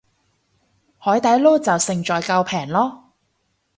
[0.97, 3.03] 海底撈就勝在夠平囉